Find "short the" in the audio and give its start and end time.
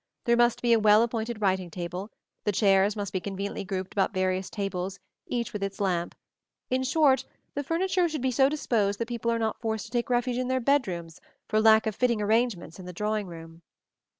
6.81-7.61